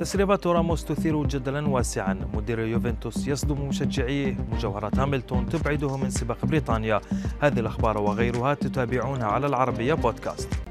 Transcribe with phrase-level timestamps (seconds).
[0.00, 2.18] تسريبات راموس تثير جدلا واسعا.
[2.34, 7.00] مدير يوفنتوس يصدم مشجعيه مجوهرات هاملتون تبعده من سباق بريطانيا.
[7.40, 10.69] هذه الأخبار وغيرها تتابعونها على العربية بودكاست.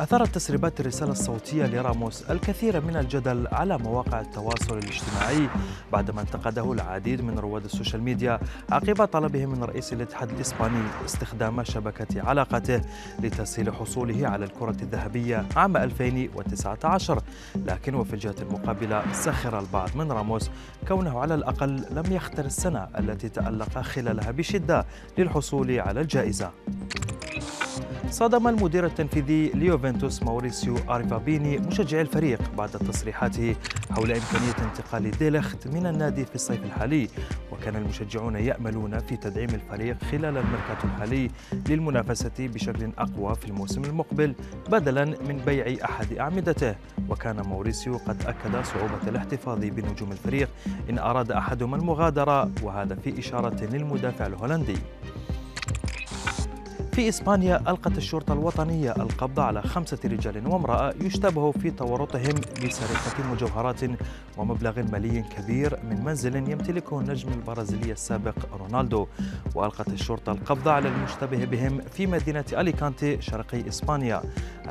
[0.00, 5.48] أثارت تسريبات الرسالة الصوتية لراموس الكثير من الجدل على مواقع التواصل الاجتماعي
[5.92, 8.40] بعدما انتقده العديد من رواد السوشيال ميديا
[8.70, 12.80] عقب طلبه من رئيس الاتحاد الإسباني استخدام شبكة علاقته
[13.22, 17.22] لتسهيل حصوله على الكرة الذهبية عام 2019
[17.66, 20.50] لكن وفي الجهة المقابلة سخر البعض من راموس
[20.88, 24.86] كونه على الأقل لم يختر السنة التي تألق خلالها بشدة
[25.18, 26.50] للحصول على الجائزة.
[28.10, 33.56] صدم المدير التنفيذي ليوفنتوس موريسيو أريفابيني مشجعي الفريق بعد تصريحاته
[33.90, 37.08] حول إمكانية انتقال ديلخت من النادي في الصيف الحالي.
[37.52, 41.30] وكان المشجعون يأملون في تدعيم الفريق خلال الميركاتو الحالي
[41.68, 44.34] للمنافسة بشكل أقوى في الموسم المقبل
[44.70, 46.74] بدلا من بيع أحد أعمدته.
[47.08, 50.48] وكان موريسيو قد أكد صعوبة الاحتفاظ بنجوم الفريق
[50.90, 54.76] إن أراد أحدهم المغادرة وهذا في إشارة للمدافع الهولندي.
[57.00, 62.34] في إسبانيا ألقت الشرطة الوطنية القبض على خمسة رجال وامرأة يشتبه في تورطهم
[62.64, 63.80] بسرقة مجوهرات
[64.36, 69.06] ومبلغ مالي كبير من منزل يمتلكه النجم البرازيلي السابق رونالدو.
[69.54, 74.22] وألقت الشرطة القبض على المشتبه بهم في مدينة أليكانتي شرقي إسبانيا.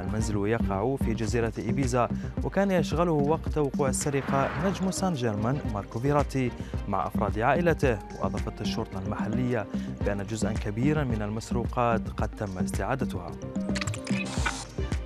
[0.01, 2.09] المنزل يقع في جزيرة إيبيزا
[2.43, 6.51] وكان يشغله وقت وقوع السرقة نجم سان جيرمان ماركو فيراتي.
[6.87, 9.67] مع أفراد عائلته وأضافت الشرطة المحلية
[10.05, 13.31] بأن جزءا كبيرا من المسروقات قد تم استعادتها.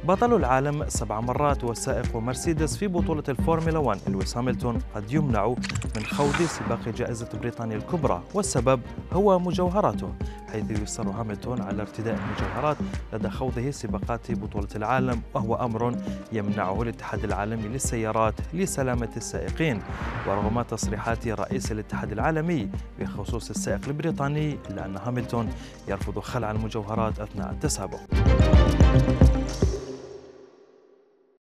[0.08, 5.48] بطل العالم سبع مرات وسائق مرسيدس في بطولة الفورمولا 1 لويس هاملتون قد يمنع
[5.96, 8.82] من خوض سباق جائزة بريطانيا الكبرى والسبب
[9.14, 10.14] هو مجوهراته.
[10.54, 12.78] حيث يصر هاملتون على ارتداء المجوهرات
[13.14, 15.96] لدى خوضه سباقات بطولة العالم وهو أمر
[16.32, 19.82] يمنعه الاتحاد العالمي للسيارات لسلامة السائقين.
[20.28, 22.70] ورغم تصريحات رئيس الاتحاد العالمي
[23.00, 25.50] بخصوص السائق البريطاني إلا أن هاملتون
[25.88, 28.00] يرفض خلع المجوهرات أثناء التسابق.